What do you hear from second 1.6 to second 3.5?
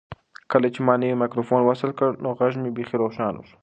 وصل کړ نو غږ مې بیخي روښانه